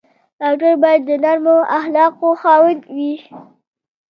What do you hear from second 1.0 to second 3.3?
د نرمو اخلاقو خاوند وي.